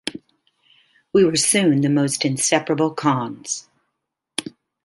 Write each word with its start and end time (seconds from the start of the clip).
We 1.13 1.23
were 1.23 1.35
soon 1.35 1.81
the 1.81 1.87
most 1.91 2.25
inseparable 2.25 2.89
cons. 2.95 3.67